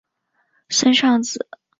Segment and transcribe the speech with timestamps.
[0.69, 1.47] 森尚子。